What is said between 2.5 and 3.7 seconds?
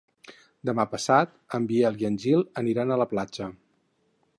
aniran a la platja.